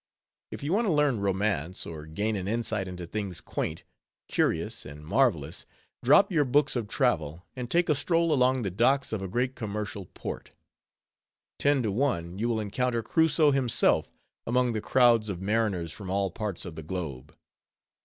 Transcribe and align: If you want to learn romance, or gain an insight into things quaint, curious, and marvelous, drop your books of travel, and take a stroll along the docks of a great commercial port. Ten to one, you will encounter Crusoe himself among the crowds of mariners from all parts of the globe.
If 0.49 0.63
you 0.63 0.73
want 0.73 0.87
to 0.87 0.91
learn 0.91 1.19
romance, 1.19 1.85
or 1.85 2.07
gain 2.07 2.35
an 2.35 2.47
insight 2.47 2.87
into 2.87 3.05
things 3.05 3.39
quaint, 3.39 3.83
curious, 4.27 4.83
and 4.83 5.05
marvelous, 5.05 5.67
drop 6.03 6.31
your 6.31 6.43
books 6.43 6.75
of 6.75 6.87
travel, 6.87 7.45
and 7.55 7.69
take 7.69 7.87
a 7.87 7.93
stroll 7.93 8.33
along 8.33 8.63
the 8.63 8.71
docks 8.71 9.13
of 9.13 9.21
a 9.21 9.27
great 9.27 9.55
commercial 9.55 10.07
port. 10.07 10.49
Ten 11.59 11.83
to 11.83 11.91
one, 11.91 12.39
you 12.39 12.49
will 12.49 12.59
encounter 12.59 13.03
Crusoe 13.03 13.51
himself 13.51 14.11
among 14.47 14.73
the 14.73 14.81
crowds 14.81 15.29
of 15.29 15.39
mariners 15.39 15.91
from 15.91 16.09
all 16.09 16.31
parts 16.31 16.65
of 16.65 16.73
the 16.73 16.81
globe. 16.81 17.37